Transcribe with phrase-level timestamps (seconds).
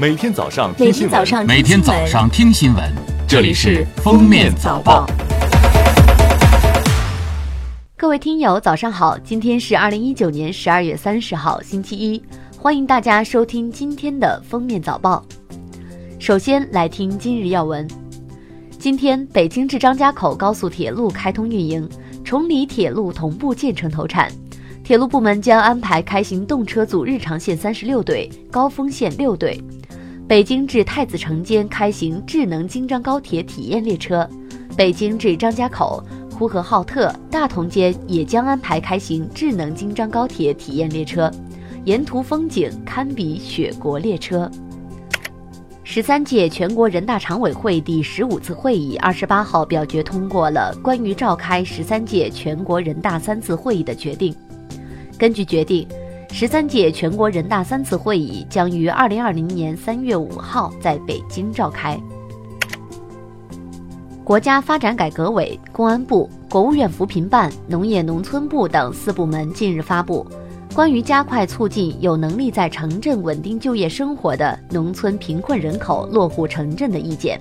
[0.00, 2.82] 每天早上听新闻，每天早上听新闻，
[3.28, 5.06] 这里是《封面早报》。
[7.98, 9.18] 各位听友，早上好！
[9.18, 12.22] 今天是二零一九年十二月三十号，星期一，
[12.56, 15.22] 欢迎大家收听今天的封面早报。
[16.18, 17.86] 首先来听今日要闻。
[18.78, 21.86] 今天，北京至张家口高速铁路开通运营，
[22.24, 24.32] 崇礼铁路同步建成投产。
[24.82, 29.62] 铁路部门将安排开行动车组日常线三十六对，高峰线六对。
[30.30, 34.24] 北京至太子城间开行智能京张高铁体验列车，
[34.76, 36.00] 北京至张家口。
[36.30, 41.28] 呼和浩特、大同间也将安排开行智能京张高铁体验列车，
[41.84, 44.48] 沿途风景堪比雪国列车。
[45.82, 54.32] 十三届全国人大常委会第十五次会议二十八号表决通过了关于召开十三届全国人大三次会议的决定。
[55.18, 55.88] 根据决定，
[56.32, 62.00] 十三届全国人大三次会议将于二零二零年三月五号在北京召开。
[64.22, 70.24] 国家发展改革委、公安部、国务院扶贫办、农业农村部等四部门近日发布
[70.74, 77.38] 《关于加快促进有能力在城镇稳定就业生活的农村贫困人口落户城镇的意见》。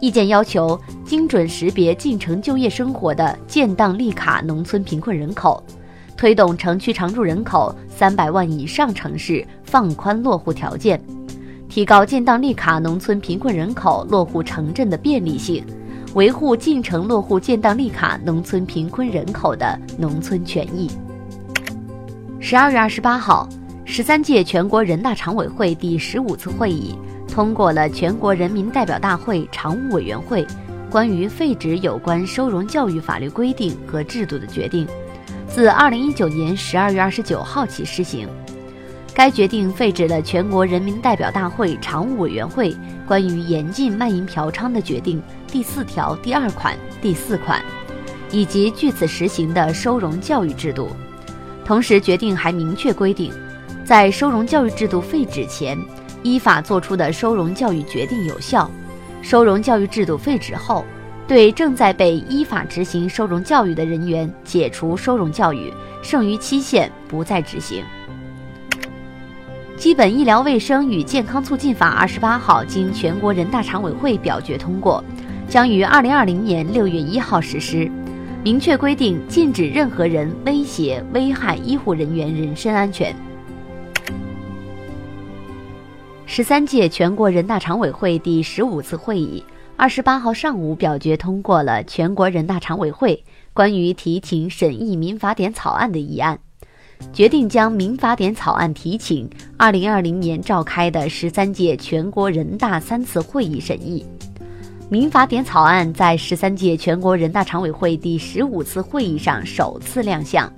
[0.00, 5.62] 意见要求精准识别进城就业生活的建档立卡农村贫困人口，
[6.18, 11.00] 推动城区常住人口三百万以上城市放宽落户条件。
[11.68, 15.64] 提高建档立卡农村贫困人口落户城镇的便利性，
[16.14, 20.90] 维护进城落户建档立卡农村贫困人口的农村权益。
[22.40, 23.48] 十二月二十八号，
[23.84, 30.44] 十三届全国人大常委会第十五次会议通过了全国人民代表大会常务委员会
[30.90, 34.84] 关于废止有关收容教育法律规定和制度的决定，
[35.58, 38.28] 自二零一九年十二月二十九号起施行。
[39.12, 42.76] 该决定废止了全国人民代表大会常务委员会
[43.08, 47.60] 关于严禁卖淫嫖娼的决定第四条第二款、第四款，
[48.30, 50.90] 以及据此实行的收容教育制度。
[51.64, 53.32] 同时，决定还明确规定，
[53.84, 55.76] 在收容教育制度废止前，
[56.22, 58.70] 依法作出的收容教育决定有效；
[59.22, 60.84] 收容教育制度废止后，
[61.28, 65.70] 对正在被依法执行收容教育的人员解除收容教育，
[66.02, 67.84] 剩余期限不再执行。
[69.76, 75.04] 基本医疗卫生与健康促进法二十八号经全国人大常委会表决通过，
[75.50, 77.90] 将于二零二零年六月一号实施，
[78.42, 83.14] 明确规定禁止任何人威胁、危害医护人员人身安全。
[86.24, 89.44] 十三届全国人大常委会第十五次会议
[89.80, 93.24] 二十八号上午表决通过了全国人大常委会
[93.54, 96.36] 关于提请审议民法典草案的议案。
[97.12, 104.04] 决定将民法典草案提请二零二零年召开的十三届全国人大三次会议审议。
[104.90, 110.52] 民法典草案在十三届全国人大常委会第十五次会议上首次亮相，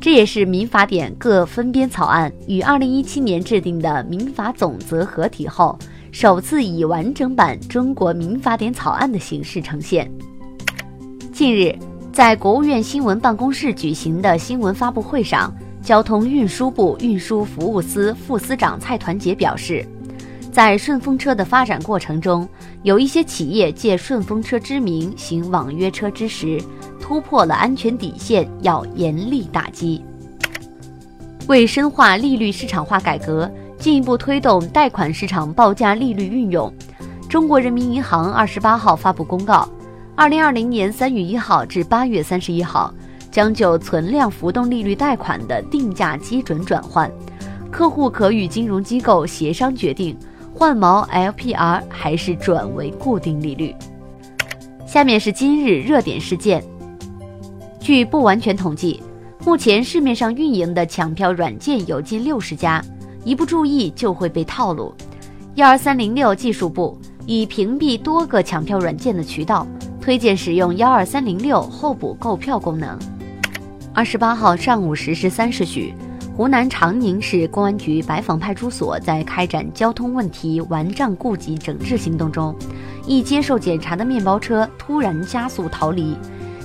[0.00, 5.78] 这也是民法典各分编草案与二零一七年制定的民法总则合体后，
[6.20, 10.10] 首次以完整版中国民法典草案的形式呈现。
[11.32, 11.72] 近日，
[12.12, 15.54] 在国务院新闻办公室举行的新闻发布会上。
[15.80, 19.86] 交通运输部运输服务司副司长蔡团结表示，
[20.50, 22.48] 在顺风车的发展过程中，
[22.82, 26.60] 有一些企业借顺风车之名行网约车之实，
[27.00, 30.02] 突破了安全底线，要严厉打击。
[31.46, 36.72] 为深化利率市场化改革，进一步推动贷款市场报价利率运用，
[37.28, 39.68] 中国人民银行二十八号发布公告，
[40.14, 42.92] 二零二零年三月一号至八月三十一号。
[43.30, 47.08] 将就存量浮动利率贷款的定价基准转换，
[47.70, 50.16] 客户可与金融机构协商决定
[50.54, 53.72] 换毛 LPR 还是转为固定利率。
[54.86, 56.64] 下面是今日热点事件。
[57.78, 59.00] 据不完全统计，
[59.44, 62.82] 目前市面上运营的抢票软件有近六十家，
[63.24, 64.94] 一不注意就会被套路。
[65.56, 66.96] 幺二三零六技术部
[67.26, 69.66] 已屏蔽多个抢票软件的渠道，
[70.00, 72.98] 推荐使用幺二三零六候补购票功能。
[73.92, 75.92] 二十八号上午十时三十许，
[76.36, 82.54] 湖南长宁市公安局白坊派出所，在开展交通问题顽瘴痼疾整治行动中，
[83.04, 86.16] 一接受检查的面包车突然加速逃离，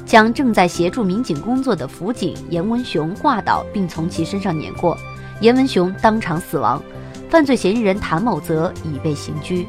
[0.05, 4.95] 将正在协助民警工作的辅警严文雄挂倒，并从其身上碾过，
[5.39, 6.81] 严文雄当场死亡。
[7.29, 9.67] 犯罪嫌疑人谭某泽已被刑拘。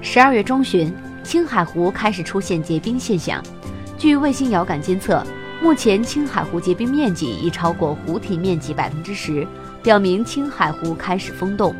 [0.00, 0.94] 十二月中旬，
[1.24, 3.42] 青海湖开始出现结冰现象，
[3.98, 5.24] 据卫星遥感监测。
[5.60, 9.46] 目前青海湖结冰面积已超过湖体面积百分之十，
[9.80, 11.72] 表明青海湖开始封冻。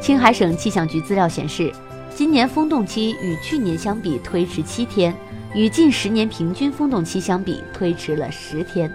[0.00, 1.70] 青海省气象局资料显示，
[2.14, 5.14] 今年封冻期与去年相比推迟七天，
[5.54, 8.90] 与近十年平均封冻期相比推迟了十天。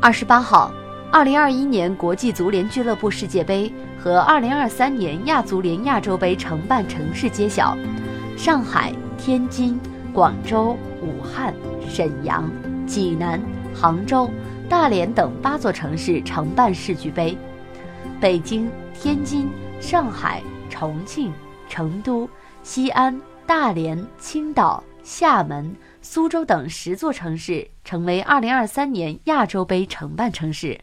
[0.00, 0.72] 二十八号，
[1.12, 7.76] 二零二一年国际足联俱乐部世界杯和二零二三年亚足联亚洲杯承办城市揭晓，
[8.34, 9.78] 上海、天津、
[10.10, 11.54] 广州、武汉、
[11.86, 12.50] 沈阳、
[12.86, 13.38] 济南、
[13.74, 14.30] 杭州、
[14.70, 17.36] 大连等八座城市承办世俱杯，
[18.18, 19.50] 北京、天津、
[19.82, 21.30] 上海、重庆、
[21.68, 22.26] 成都、
[22.62, 25.76] 西安、大连、青岛、厦门。
[26.00, 30.80] 苏州等十座城市成为2023年亚洲杯承办城市。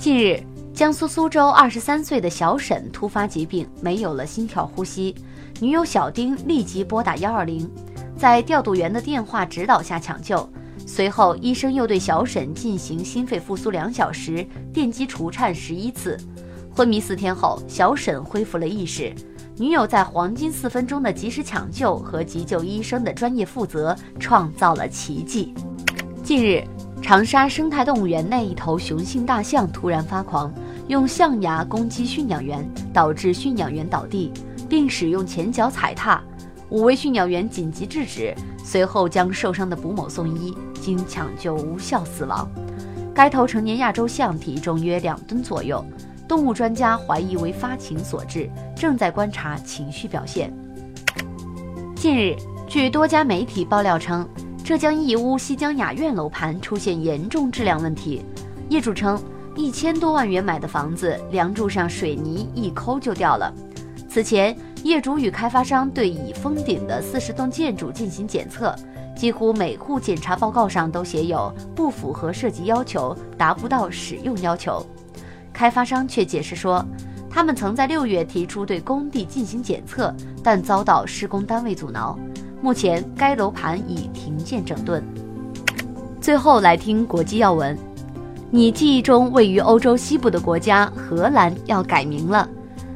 [0.00, 0.42] 近日，
[0.74, 5.14] 江苏苏州23岁的小沈突发疾病，没有了心跳呼吸，
[5.60, 7.68] 女友小丁立即拨打120，
[8.16, 10.48] 在调度员的电话指导下抢救。
[10.84, 16.18] 随后，医生又对小沈进行心肺复苏两小时，电击除颤十一次。
[16.74, 19.14] 昏迷四天后，小沈恢复了意识。
[19.56, 25.54] 女友在黄金四分钟的及时抢救和急救医生的专业负责，创造了奇迹。
[26.24, 26.64] 近日，
[27.02, 30.50] 长沙生态动物园内一头雄性大象突然发狂，
[30.86, 34.32] 用象牙攻击驯养员，导致驯养员倒地，
[34.68, 36.22] 并使用前脚踩踏，
[36.70, 38.32] 五位驯养员紧急制止，
[38.64, 42.48] 随后将受伤的卜某送医，经抢救无效死亡。
[43.12, 45.84] 该头成年亚洲象体重约两吨左右。
[46.28, 50.50] 动物专家怀疑为发情所致，正在观察情绪表现。
[51.96, 52.34] 近日，
[52.66, 54.26] 据多家媒体爆料称，
[54.64, 58.24] 浙江义乌西江雅苑楼盘出现严重质量问题。
[58.68, 59.20] 业主称，
[59.56, 63.52] 一千多万元买的房子，梁柱上水泥一抠就掉了。
[64.08, 68.72] 此前，业主与开发商对已封顶的四十栋建筑进行检测，
[69.16, 74.86] 几乎每户检查报告上都写有不符合设计要求，达不到使用要求。
[75.52, 76.86] 开发商却解释说，
[77.28, 82.16] 他们曾在六月提出对工地进行检测，但遭到施工单位阻挠。
[82.62, 85.04] 目前该楼盘已停建整顿。
[86.20, 87.76] 最后来听国际要闻：
[88.50, 92.48] 你记忆中位于欧洲西部的国家荷兰要改名了。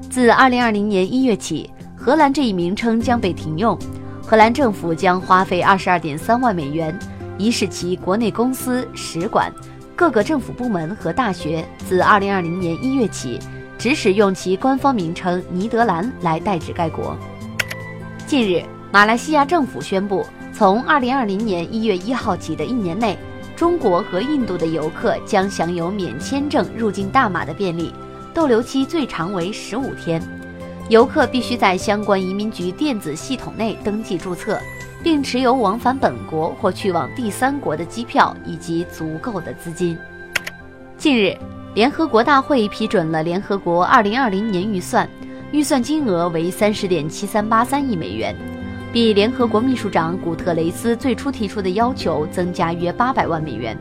[0.08, 3.76] 自2020年1月起，荷兰这一名称将被停用。
[4.22, 6.96] 荷兰政府将花费22.3万美元，
[7.36, 9.52] 以使其国内公司、使馆。
[9.96, 13.38] 各个政府部门和大学自2020年1月起，
[13.76, 17.16] 只使用其官方名称“尼德兰”来代指该国。
[18.26, 18.62] 近日，
[18.92, 23.18] 马来西亚政府宣布，从2020年1月1号起的一年内，
[23.54, 27.92] 中国和印度的游客将享有免签证入境大马的便利，
[28.32, 30.22] 逗留期最长为15天。
[30.88, 34.60] 游客必须在相关移民局电子系统内登记注册。
[35.02, 39.96] 并持有往返本国或去往第三国的机票以及足够的资金。
[40.98, 41.36] 近日，
[41.74, 45.08] 联合国大会批准了联合国2020年预算，
[45.52, 48.34] 预算金额为30.7383亿美元，
[48.92, 53.76] 比联合国秘书长古特雷斯最初提出的要求增加约800万美元。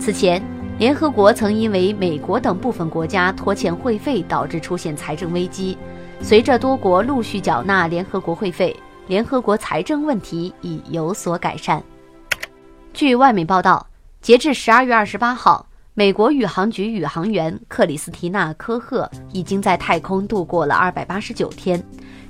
[0.00, 0.42] 此前，
[0.78, 5.76] 联合国曾因为美国等部分国家拖欠会费导致出现财政危机，
[6.22, 8.74] 随着多国陆续缴纳联合国会费。
[9.06, 11.80] 联合国财政问题已有所改善。
[12.92, 13.86] 据外媒报道，
[14.20, 15.64] 截至十二月二十八号，
[15.98, 21.82] 美国宇航局宇航员克里斯提娜·科赫已经在太空度过了二百八十九天，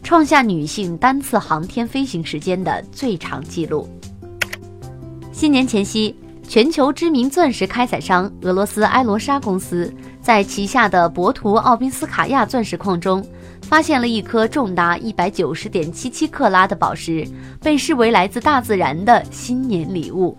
[0.04, 3.88] 创下女性单次航天飞行时间的最长纪录。
[5.32, 6.14] 新年前夕，
[6.46, 9.92] 全球知名钻石开采商俄罗斯埃罗莎公司
[10.22, 13.20] 在旗下的博图奥宾斯卡亚钻石矿中。
[13.62, 17.26] 发现了一颗重达一百九十点七七克拉的宝石，
[17.60, 20.38] 被视为来自大自然的新年礼物。